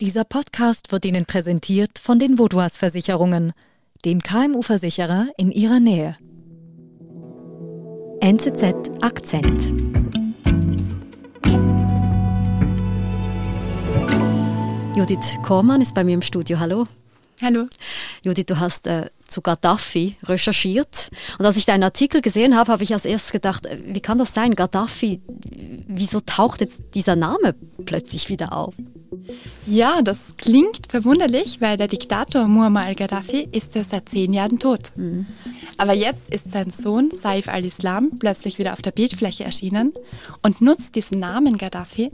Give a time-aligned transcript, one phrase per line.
[0.00, 3.52] Dieser Podcast wird Ihnen präsentiert von den Vodouas Versicherungen,
[4.04, 6.16] dem KMU-Versicherer in Ihrer Nähe.
[8.20, 9.72] NZZ Akzent.
[14.94, 16.60] Judith Kormann ist bei mir im Studio.
[16.60, 16.86] Hallo.
[17.42, 17.66] Hallo.
[18.24, 21.10] Judith, du hast äh, zu Gaddafi recherchiert.
[21.38, 24.18] Und als ich deinen Artikel gesehen habe, habe ich als erstes gedacht, äh, wie kann
[24.18, 24.54] das sein?
[24.56, 25.20] Gaddafi,
[25.86, 27.54] wieso taucht jetzt dieser Name
[27.84, 28.74] plötzlich wieder auf?
[29.66, 34.92] Ja, das klingt verwunderlich, weil der Diktator Muammar al-Gaddafi ist ja seit zehn Jahren tot.
[34.96, 35.26] Mhm.
[35.76, 39.92] Aber jetzt ist sein Sohn Saif al-Islam plötzlich wieder auf der Bildfläche erschienen
[40.42, 42.10] und nutzt diesen Namen Gaddafi,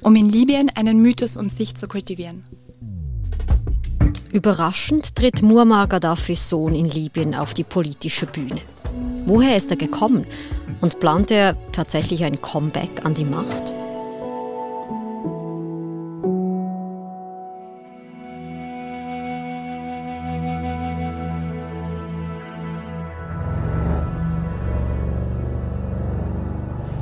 [0.00, 2.44] um in Libyen einen Mythos um sich zu kultivieren.
[4.30, 8.60] Überraschend tritt Muammar Gaddafis Sohn in Libyen auf die politische Bühne.
[9.24, 10.26] Woher ist er gekommen
[10.82, 13.72] und plant er tatsächlich ein Comeback an die Macht?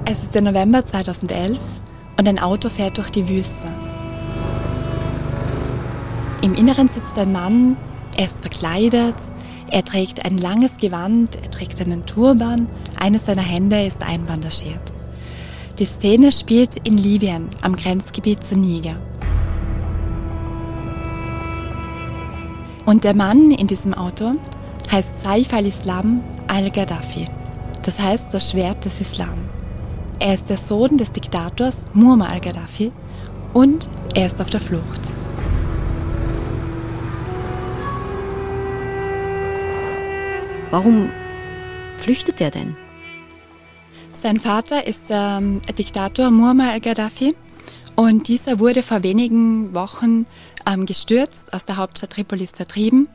[0.09, 1.59] Es ist der November 2011
[2.17, 3.67] und ein Auto fährt durch die Wüste.
[6.47, 7.77] Im Inneren sitzt ein Mann,
[8.17, 9.17] er ist verkleidet,
[9.69, 14.93] er trägt ein langes Gewand, er trägt einen Turban, eines seiner Hände ist einbandagiert.
[15.81, 18.95] Die Szene spielt in Libyen am Grenzgebiet zu Niger.
[22.85, 24.35] Und der Mann in diesem Auto
[24.93, 27.25] heißt Saif al-Islam al-Gaddafi.
[27.83, 29.49] Das heißt das Schwert des Islam.
[30.21, 32.93] Er ist der Sohn des Diktators Muammar al-Gaddafi
[33.53, 35.11] und er ist auf der Flucht.
[40.77, 41.09] Warum
[41.97, 42.77] flüchtet er denn?
[44.13, 47.35] Sein Vater ist ähm, Diktator Muammar al-Gaddafi
[47.95, 50.27] und dieser wurde vor wenigen Wochen
[50.67, 53.09] ähm, gestürzt, aus der Hauptstadt Tripolis vertrieben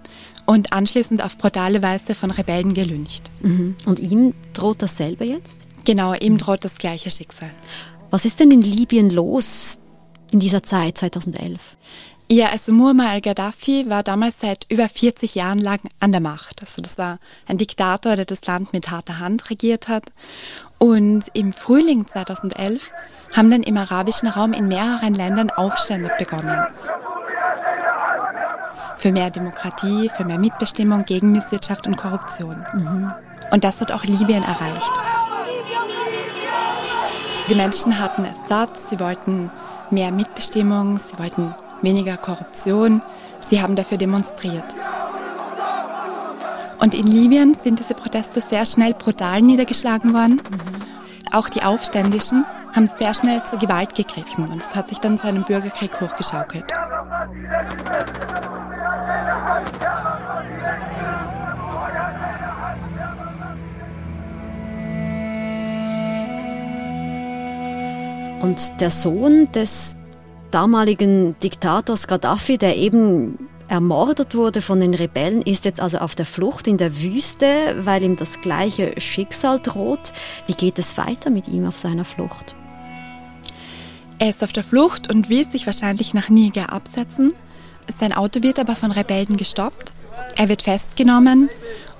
[0.47, 3.29] und anschließend auf brutale Weise von Rebellen gelyncht.
[3.41, 3.75] Mhm.
[3.85, 5.57] Und ihm droht dasselbe jetzt?
[5.85, 7.51] Genau, ihm droht das gleiche Schicksal.
[8.09, 9.77] Was ist denn in Libyen los
[10.31, 11.59] in dieser Zeit 2011?
[12.31, 16.61] Ja, also Muammar al-Gaddafi war damals seit über 40 Jahren lang an der Macht.
[16.61, 20.05] Also das war ein Diktator, der das Land mit harter Hand regiert hat.
[20.77, 22.93] Und im Frühling 2011
[23.35, 26.57] haben dann im arabischen Raum in mehreren Ländern Aufstände begonnen.
[28.95, 32.65] Für mehr Demokratie, für mehr Mitbestimmung gegen Misswirtschaft und Korruption.
[32.73, 33.11] Mhm.
[33.51, 34.91] Und das hat auch Libyen erreicht.
[37.49, 39.51] Die Menschen hatten es satt, sie wollten
[39.89, 43.01] mehr Mitbestimmung, sie wollten weniger Korruption.
[43.39, 44.75] Sie haben dafür demonstriert.
[46.79, 50.35] Und in Libyen sind diese Proteste sehr schnell brutal niedergeschlagen worden.
[50.35, 51.31] Mhm.
[51.31, 55.27] Auch die Aufständischen haben sehr schnell zur Gewalt gegriffen und es hat sich dann zu
[55.27, 56.65] einem Bürgerkrieg hochgeschaukelt.
[68.41, 69.97] Und der Sohn des
[70.51, 76.25] damaligen Diktators Gaddafi, der eben ermordet wurde von den Rebellen, ist jetzt also auf der
[76.25, 80.11] Flucht in der Wüste, weil ihm das gleiche Schicksal droht.
[80.45, 82.53] Wie geht es weiter mit ihm auf seiner Flucht?
[84.19, 87.33] Er ist auf der Flucht und will sich wahrscheinlich nach Niger absetzen.
[87.99, 89.93] Sein Auto wird aber von Rebellen gestoppt.
[90.35, 91.49] Er wird festgenommen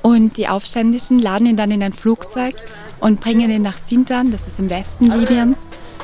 [0.02, 2.56] und die Aufständischen laden ihn dann in ein Flugzeug
[3.00, 5.58] und bringen ihn nach Sintan, das ist im Westen Libyens,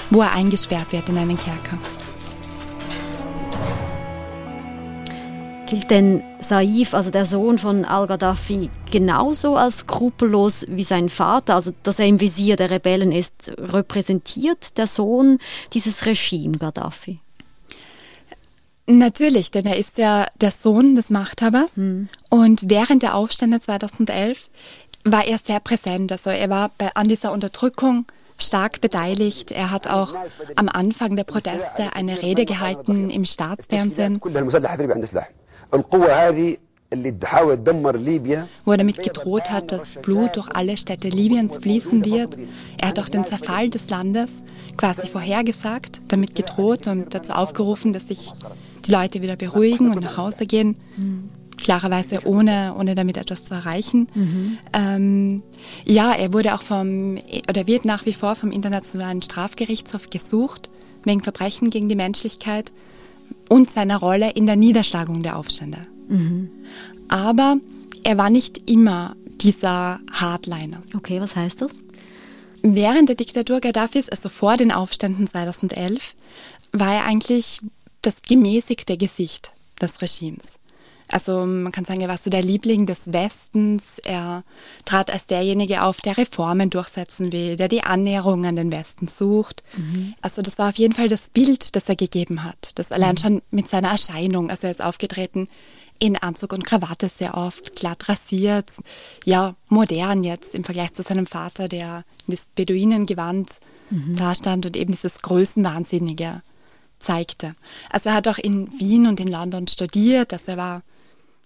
[0.10, 1.78] wo er eingesperrt wird in einen Kerker.
[5.68, 11.72] Gilt denn Saif, also der Sohn von al-Gaddafi, genauso als skrupellos wie sein Vater, also
[11.84, 13.52] dass er im Visier der Rebellen ist?
[13.58, 15.40] Repräsentiert der Sohn
[15.74, 17.20] dieses Regime Gaddafi?
[18.86, 22.08] Natürlich, denn er ist ja der Sohn des Machthabers hm.
[22.30, 24.50] und während der Aufstände 2011
[25.04, 26.14] war er sehr präsent.
[26.14, 28.06] Also er war bei, an dieser Unterdrückung
[28.38, 29.52] stark beteiligt.
[29.52, 30.14] Er hat auch
[30.56, 34.22] am Anfang der Proteste eine Rede gehalten im Staatsfernsehen
[38.64, 42.38] wo er damit gedroht hat, dass Blut durch alle Städte Libyens fließen wird.
[42.80, 44.32] Er hat auch den Zerfall des Landes
[44.78, 48.32] quasi vorhergesagt, damit gedroht und dazu aufgerufen, dass sich
[48.86, 50.78] die Leute wieder beruhigen und nach Hause gehen.
[51.58, 54.08] Klarerweise ohne, ohne damit etwas zu erreichen.
[54.14, 54.58] Mhm.
[54.74, 55.44] Ähm,
[55.86, 57.18] ja, er wurde auch vom,
[57.50, 60.70] oder wird nach wie vor vom Internationalen Strafgerichtshof gesucht,
[61.04, 62.72] wegen Verbrechen gegen die Menschlichkeit
[63.50, 65.88] und seiner Rolle in der Niederschlagung der Aufstände.
[66.08, 66.50] Mhm.
[67.08, 67.58] Aber
[68.04, 70.82] er war nicht immer dieser Hardliner.
[70.96, 71.72] Okay, was heißt das?
[72.62, 76.16] Während der Diktatur Gaddafis, also vor den Aufständen 2011,
[76.74, 77.62] war er eigentlich
[78.02, 79.52] das gemäßigte Gesicht
[79.82, 80.58] des Regimes.
[81.12, 84.00] Also man kann sagen, er war so der Liebling des Westens.
[84.00, 84.44] Er
[84.86, 89.64] trat als derjenige auf, der Reformen durchsetzen will, der die Annäherung an den Westen sucht.
[89.78, 90.16] Mhm.
[90.22, 92.72] Also das war auf jeden Fall das Bild, das er gegeben hat.
[92.76, 93.20] Das allein mhm.
[93.20, 94.50] schon mit seiner Erscheinung.
[94.50, 95.48] Also er ist aufgetreten
[96.00, 98.72] in Anzug und Krawatte sehr oft, glatt rasiert,
[99.26, 103.50] ja, modern jetzt im Vergleich zu seinem Vater, der in das Beduinengewand
[103.90, 104.16] mhm.
[104.16, 106.42] dastand und eben dieses Größenwahnsinnige
[107.00, 107.56] zeigte.
[107.90, 110.82] Also er hat auch in Wien und in London studiert, also er war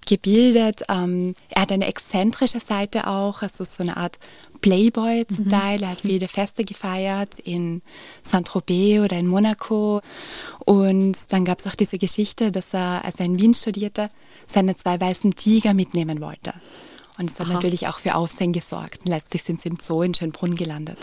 [0.05, 0.83] gebildet.
[0.89, 4.19] Ähm, er hat eine exzentrische Seite auch, also so eine Art
[4.61, 5.49] Playboy zum mhm.
[5.49, 5.83] Teil.
[5.83, 7.81] Er hat viele Feste gefeiert in
[8.23, 10.01] Saint-Tropez oder in Monaco.
[10.65, 14.09] Und dann gab es auch diese Geschichte, dass er, als er in Wien studierte,
[14.47, 16.53] seine zwei weißen Tiger mitnehmen wollte.
[17.17, 17.53] Und es hat Aha.
[17.53, 19.05] natürlich auch für Aufsehen gesorgt.
[19.05, 20.97] Und letztlich sind sie im Zoo in Schönbrunn gelandet.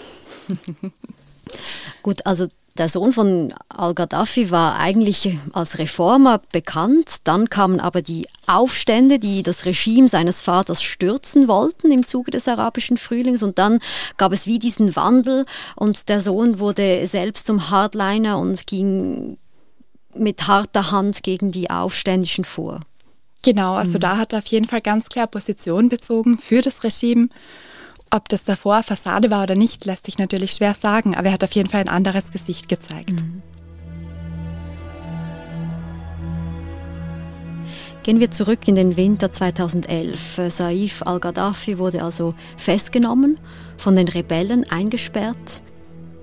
[2.02, 2.48] Gut, also
[2.78, 7.18] der Sohn von al-Gaddafi war eigentlich als Reformer bekannt.
[7.24, 12.48] Dann kamen aber die Aufstände, die das Regime seines Vaters stürzen wollten im Zuge des
[12.48, 13.42] arabischen Frühlings.
[13.42, 13.80] Und dann
[14.16, 15.44] gab es wie diesen Wandel
[15.76, 19.38] und der Sohn wurde selbst zum Hardliner und ging
[20.14, 22.80] mit harter Hand gegen die Aufständischen vor.
[23.42, 24.00] Genau, also mhm.
[24.00, 27.28] da hat er auf jeden Fall ganz klar Position bezogen für das Regime
[28.10, 31.44] ob das davor Fassade war oder nicht, lässt sich natürlich schwer sagen, aber er hat
[31.44, 33.22] auf jeden Fall ein anderes Gesicht gezeigt.
[33.22, 33.42] Mhm.
[38.08, 40.40] Gehen wir zurück in den Winter 2011.
[40.48, 43.38] Saif al-Gaddafi wurde also festgenommen,
[43.76, 45.62] von den Rebellen eingesperrt.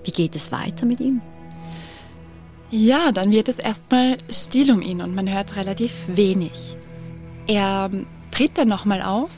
[0.04, 1.22] Wie geht es weiter mit ihm?
[2.72, 6.76] Ja, dann wird es erstmal still um ihn und man hört relativ wenig.
[7.46, 7.92] Er
[8.32, 9.30] tritt dann nochmal auf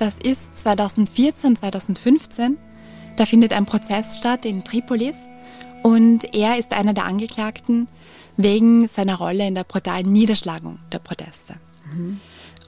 [0.00, 2.56] das ist 2014, 2015.
[3.16, 5.16] Da findet ein Prozess statt in Tripolis
[5.82, 7.86] und er ist einer der Angeklagten
[8.38, 11.56] wegen seiner Rolle in der brutalen Niederschlagung der Proteste.
[11.92, 12.20] Mhm.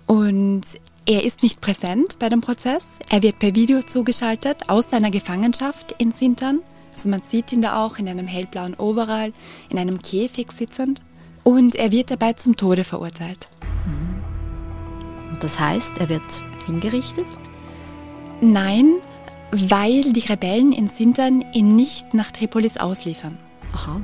[0.07, 0.63] Und
[1.07, 2.85] er ist nicht präsent bei dem Prozess.
[3.09, 6.61] Er wird per Video zugeschaltet aus seiner Gefangenschaft in Sintern.
[6.93, 9.33] Also man sieht ihn da auch in einem hellblauen Overall,
[9.71, 11.01] in einem Käfig sitzend.
[11.45, 13.49] Und er wird dabei zum Tode verurteilt.
[13.87, 15.39] Mhm.
[15.41, 17.27] Das heißt, er wird hingerichtet?
[18.41, 18.95] Nein,
[19.51, 23.39] weil die Rebellen in Sintern ihn nicht nach Tripolis ausliefern.
[23.73, 24.01] Aha.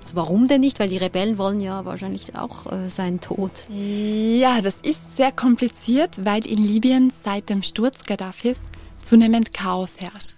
[0.00, 0.80] Also warum denn nicht?
[0.80, 3.66] Weil die Rebellen wollen ja wahrscheinlich auch äh, seinen Tod.
[3.68, 8.58] Ja, das ist sehr kompliziert, weil in Libyen seit dem Sturz Gaddafis
[9.04, 10.36] zunehmend Chaos herrscht.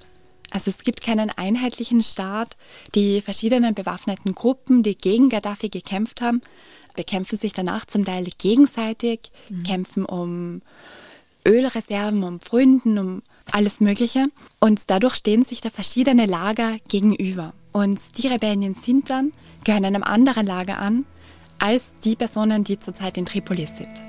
[0.51, 2.57] Also es gibt keinen einheitlichen Staat.
[2.95, 6.43] Die verschiedenen bewaffneten Gruppen, die gegen Gaddafi gekämpft haben,
[6.95, 9.63] bekämpfen sich danach zum Teil gegenseitig, mhm.
[9.63, 10.61] kämpfen um
[11.47, 14.27] Ölreserven, um Fründen, um alles Mögliche.
[14.61, 17.53] Und dadurch stehen sich da verschiedene Lager gegenüber.
[17.73, 19.33] Und die Rebellen in Sintan
[19.65, 21.05] gehören einem anderen Lager an,
[21.59, 24.03] als die Personen, die zurzeit in Tripolis sind.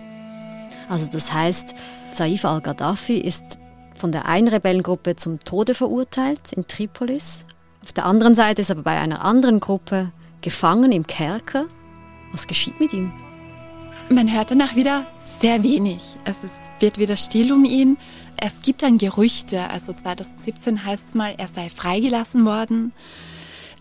[0.90, 1.74] Also das heißt,
[2.12, 3.60] Saif al-Gaddafi ist
[3.96, 7.46] von der einen Rebellengruppe zum Tode verurteilt in Tripolis.
[7.84, 11.66] Auf der anderen Seite ist er aber bei einer anderen Gruppe gefangen im Kerker.
[12.32, 13.14] Was geschieht mit ihm?
[14.10, 15.06] Man hört danach wieder
[15.40, 16.16] sehr wenig.
[16.26, 17.98] Es ist, wird wieder still um ihn.
[18.38, 19.70] Es gibt dann Gerüchte.
[19.70, 22.94] Also 2017 heißt es mal, er sei freigelassen worden.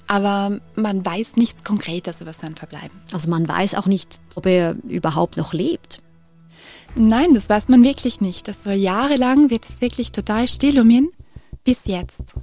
[0.06, 3.00] Aber man weiß nichts Konkretes über sein Verbleiben.
[3.12, 6.00] Also man weiß auch nicht, ob er überhaupt noch lebt.
[6.94, 8.48] Nein, das weiß man wirklich nicht.
[8.48, 11.08] Also jahrelang wird es wirklich total still um ihn.
[11.64, 12.34] Bis jetzt.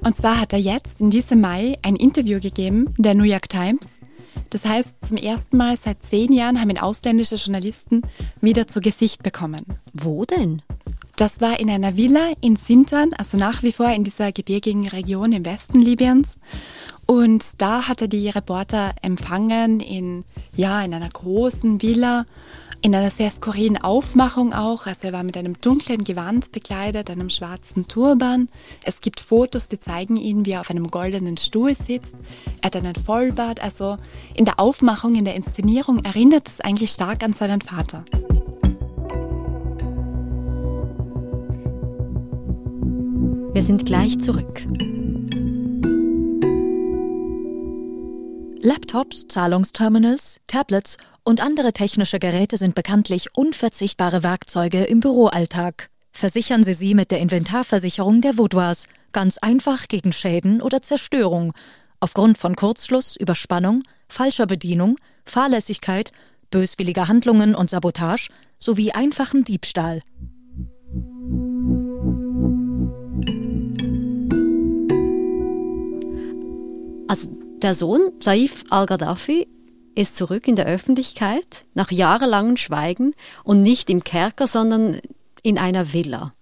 [0.00, 4.00] Und zwar hat er jetzt in diesem Mai ein Interview gegeben, der New York Times,
[4.50, 8.02] das heißt, zum ersten Mal seit zehn Jahren haben ihn ausländische Journalisten
[8.40, 9.64] wieder zu Gesicht bekommen.
[9.92, 10.62] Wo denn?
[11.16, 15.32] Das war in einer Villa in Sintan, also nach wie vor in dieser gebirgigen Region
[15.32, 16.38] im Westen Libyens.
[17.06, 20.24] Und da hat er die Reporter empfangen in,
[20.54, 22.24] ja, in einer großen Villa
[22.80, 24.86] in einer sehr skurrilen Aufmachung auch.
[24.86, 28.48] Also er war mit einem dunklen Gewand bekleidet, einem schwarzen Turban.
[28.84, 32.14] Es gibt Fotos, die zeigen ihn, wie er auf einem goldenen Stuhl sitzt.
[32.60, 33.62] Er hat einen Vollbart.
[33.62, 33.96] Also
[34.34, 38.04] in der Aufmachung, in der Inszenierung erinnert es eigentlich stark an seinen Vater.
[43.54, 44.62] Wir sind gleich zurück.
[48.60, 50.96] Laptops, Zahlungsterminals, Tablets
[51.28, 55.90] und andere technische Geräte sind bekanntlich unverzichtbare Werkzeuge im Büroalltag.
[56.10, 61.52] Versichern Sie sie mit der Inventarversicherung der Vaudoise, ganz einfach gegen Schäden oder Zerstörung,
[62.00, 66.12] aufgrund von Kurzschluss, Überspannung, falscher Bedienung, Fahrlässigkeit,
[66.50, 70.00] böswilliger Handlungen und Sabotage sowie einfachem Diebstahl.
[77.06, 77.30] Also
[77.60, 79.46] der Sohn Saif al-Gaddafi
[79.98, 85.00] ist zurück in der Öffentlichkeit nach jahrelangem Schweigen und nicht im Kerker, sondern
[85.42, 86.34] in einer Villa.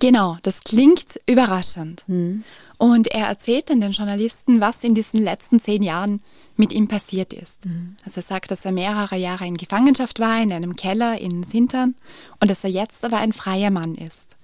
[0.00, 2.02] Genau, das klingt überraschend.
[2.08, 2.42] Mhm.
[2.78, 6.20] Und er erzählt dann den Journalisten, was in diesen letzten zehn Jahren
[6.56, 7.64] mit ihm passiert ist.
[7.64, 7.96] Mhm.
[8.04, 11.94] Also er sagt, dass er mehrere Jahre in Gefangenschaft war, in einem Keller in Sintern
[12.40, 14.36] und dass er jetzt aber ein freier Mann ist.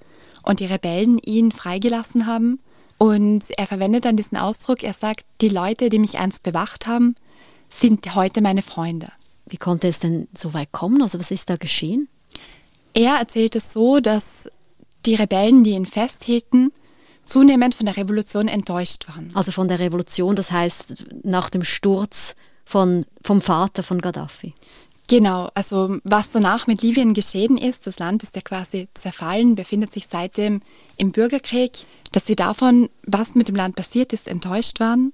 [0.45, 2.61] Und die Rebellen ihn freigelassen haben.
[2.99, 7.17] Und er verwendet dann diesen Ausdruck, er sagt, die Leute, die mich einst bewacht haben,
[7.73, 9.11] sind heute meine Freunde.
[9.47, 11.03] Wie konnte es denn so weit kommen?
[11.03, 12.09] Also was ist da geschehen?
[12.95, 14.49] Er erzählt es so, dass
[15.07, 16.73] die Rebellen, die ihn festhielten,
[17.25, 19.31] zunehmend von der Revolution enttäuscht waren.
[19.35, 24.55] Also von der Revolution, das heißt nach dem Sturz von, vom Vater von Gaddafi.
[25.09, 29.93] Genau, also was danach mit Libyen geschehen ist, das Land ist ja quasi zerfallen, befindet
[29.93, 30.63] sich seitdem
[30.97, 35.13] im Bürgerkrieg, dass sie davon, was mit dem Land passiert ist, enttäuscht waren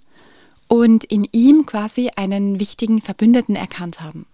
[0.69, 4.27] und in ihm quasi einen wichtigen Verbündeten erkannt haben.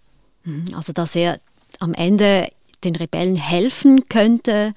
[0.45, 1.41] Mhm, also dass er
[1.81, 2.51] am Ende
[2.85, 4.75] den Rebellen helfen könnte,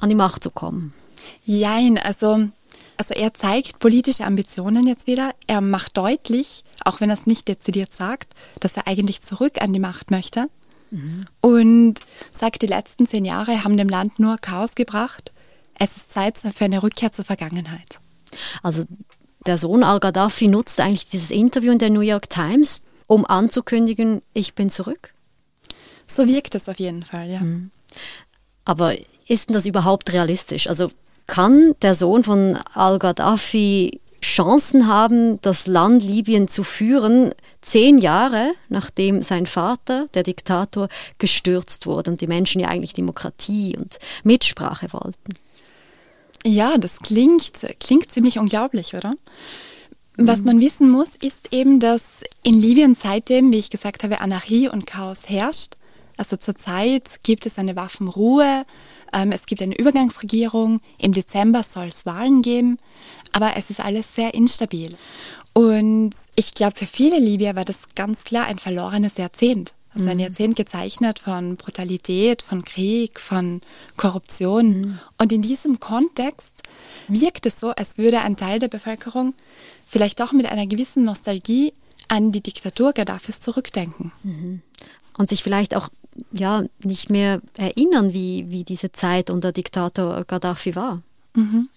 [0.00, 0.92] an die Macht zu kommen.
[1.44, 2.48] Jein, also,
[2.96, 5.34] also er zeigt politische Ambitionen jetzt wieder.
[5.46, 9.72] Er macht deutlich, auch wenn er es nicht dezidiert sagt, dass er eigentlich zurück an
[9.72, 10.48] die Macht möchte.
[10.90, 11.24] Mhm.
[11.40, 11.94] Und
[12.30, 15.32] sagt, die letzten zehn Jahre haben dem Land nur Chaos gebracht.
[15.78, 17.98] Es ist Zeit für eine Rückkehr zur Vergangenheit.
[18.62, 18.84] Also
[19.46, 24.54] der Sohn al-Gaddafi nutzt eigentlich dieses Interview in der New York Times, um anzukündigen, ich
[24.54, 25.12] bin zurück.
[26.06, 27.40] So wirkt es auf jeden Fall, ja.
[27.40, 27.70] Mhm.
[28.64, 28.94] Aber
[29.26, 30.68] ist denn das überhaupt realistisch?
[30.68, 30.90] Also
[31.26, 39.22] kann der Sohn von al-Gaddafi Chancen haben, das Land Libyen zu führen, zehn Jahre nachdem
[39.22, 45.34] sein Vater, der Diktator, gestürzt wurde und die Menschen ja eigentlich Demokratie und Mitsprache wollten?
[46.44, 49.14] Ja, das klingt, klingt ziemlich unglaublich, oder?
[50.16, 50.46] Was mhm.
[50.46, 52.02] man wissen muss, ist eben, dass
[52.42, 55.74] in Libyen seitdem, wie ich gesagt habe, Anarchie und Chaos herrscht.
[56.16, 58.66] Also zurzeit gibt es eine Waffenruhe,
[59.12, 62.78] ähm, es gibt eine Übergangsregierung, im Dezember soll es Wahlen geben,
[63.32, 64.96] aber es ist alles sehr instabil.
[65.54, 69.72] Und ich glaube, für viele Libyer war das ganz klar ein verlorenes Jahrzehnt.
[69.94, 70.22] Also ein mhm.
[70.22, 73.60] Jahrzehnt gezeichnet von Brutalität, von Krieg, von
[73.96, 74.80] Korruption.
[74.80, 74.98] Mhm.
[75.18, 76.62] Und in diesem Kontext
[77.08, 79.34] wirkt es so, als würde ein Teil der Bevölkerung
[79.86, 81.74] vielleicht auch mit einer gewissen Nostalgie
[82.08, 84.12] an die Diktatur Gaddafis zurückdenken.
[84.22, 84.62] Mhm.
[85.18, 85.88] Und sich vielleicht auch
[86.32, 91.02] ja, nicht mehr erinnern, wie, wie diese Zeit unter Diktator Gaddafi war.
[91.34, 91.68] Mhm.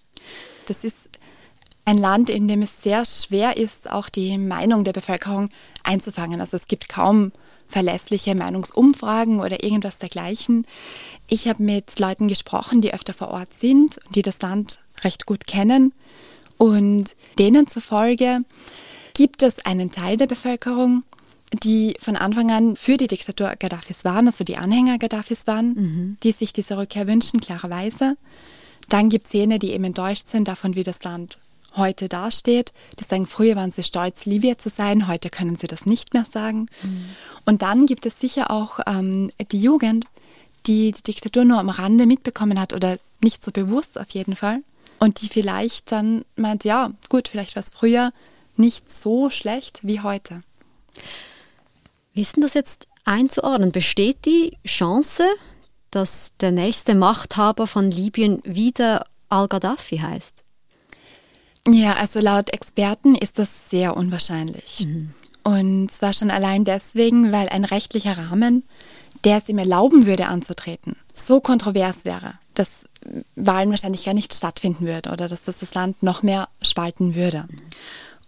[0.67, 1.09] Das ist
[1.85, 5.49] ein Land, in dem es sehr schwer ist, auch die Meinung der Bevölkerung
[5.83, 6.41] einzufangen.
[6.41, 7.31] Also es gibt kaum
[7.67, 10.65] verlässliche Meinungsumfragen oder irgendwas dergleichen.
[11.27, 15.25] Ich habe mit Leuten gesprochen, die öfter vor Ort sind und die das Land recht
[15.25, 15.93] gut kennen.
[16.57, 18.41] Und denen zufolge
[19.13, 21.03] gibt es einen Teil der Bevölkerung,
[21.63, 26.17] die von Anfang an für die Diktatur Gaddafis waren, also die Anhänger Gaddafis waren, mhm.
[26.23, 28.17] die sich diese Rückkehr wünschen, klarerweise.
[28.89, 31.37] Dann gibt es jene, die eben enttäuscht sind davon, wie das Land
[31.77, 32.73] heute dasteht.
[32.99, 36.25] Die sagen, früher waren sie stolz, Libyen zu sein, heute können sie das nicht mehr
[36.25, 36.67] sagen.
[36.83, 37.05] Mhm.
[37.45, 40.05] Und dann gibt es sicher auch ähm, die Jugend,
[40.67, 44.61] die die Diktatur nur am Rande mitbekommen hat oder nicht so bewusst auf jeden Fall.
[44.99, 48.11] Und die vielleicht dann meint, ja, gut, vielleicht war es früher
[48.55, 50.41] nicht so schlecht wie heute.
[52.13, 53.71] Wie ist denn das jetzt einzuordnen?
[53.71, 55.25] Besteht die Chance,
[55.91, 60.44] dass der nächste Machthaber von Libyen wieder al-Gaddafi heißt?
[61.67, 64.85] Ja, also laut Experten ist das sehr unwahrscheinlich.
[64.85, 65.11] Mhm.
[65.43, 68.63] Und zwar schon allein deswegen, weil ein rechtlicher Rahmen,
[69.23, 72.69] der es ihm erlauben würde anzutreten, so kontrovers wäre, dass
[73.35, 77.45] Wahlen wahrscheinlich gar nicht stattfinden würden oder dass das das Land noch mehr spalten würde.
[77.47, 77.57] Mhm.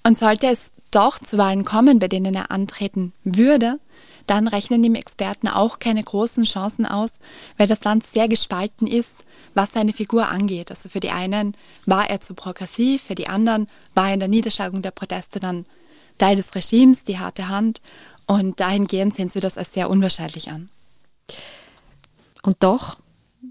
[0.03, 3.79] Und sollte es doch zu Wahlen kommen, bei denen er antreten würde,
[4.27, 7.11] dann rechnen die Experten auch keine großen Chancen aus,
[7.57, 10.69] weil das Land sehr gespalten ist, was seine Figur angeht.
[10.69, 11.55] Also für die einen
[11.85, 15.65] war er zu progressiv, für die anderen war er in der Niederschlagung der Proteste dann
[16.17, 17.81] Teil des Regimes, die harte Hand.
[18.25, 20.69] Und dahingehend sehen sie das als sehr unwahrscheinlich an.
[22.43, 22.97] Und doch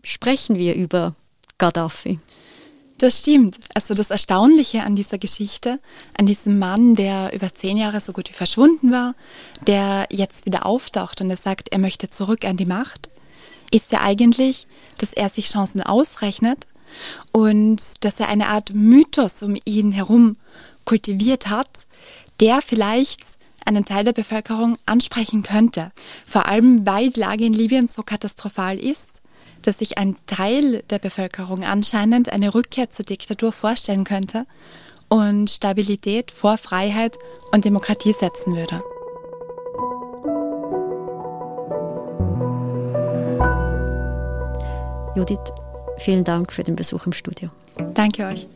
[0.02, 1.14] sprechen wir über
[1.58, 2.18] Gaddafi.
[2.98, 3.58] Das stimmt.
[3.74, 5.80] Also das Erstaunliche an dieser Geschichte,
[6.16, 9.14] an diesem Mann, der über zehn Jahre so gut wie verschwunden war,
[9.66, 13.10] der jetzt wieder auftaucht und er sagt, er möchte zurück an die Macht,
[13.70, 16.66] ist ja eigentlich, dass er sich Chancen ausrechnet
[17.32, 20.36] und dass er eine Art Mythos um ihn herum
[20.86, 21.68] kultiviert hat,
[22.40, 23.20] der vielleicht
[23.66, 25.90] einen Teil der Bevölkerung ansprechen könnte.
[26.26, 29.15] Vor allem, weil die Lage in Libyen so katastrophal ist
[29.62, 34.46] dass sich ein Teil der Bevölkerung anscheinend eine Rückkehr zur Diktatur vorstellen könnte
[35.08, 37.18] und Stabilität vor Freiheit
[37.52, 38.82] und Demokratie setzen würde.
[45.16, 45.52] Judith,
[45.96, 47.50] vielen Dank für den Besuch im Studio.
[47.94, 48.46] Danke euch.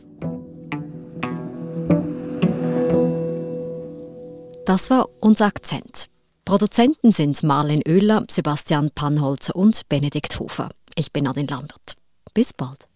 [4.65, 6.07] Das war unser Akzent.
[6.45, 10.69] Produzenten sind Marlen Oehler, Sebastian Pannholzer und Benedikt Hofer.
[10.95, 11.95] Ich bin Nadine Landert.
[12.33, 12.87] Bis bald.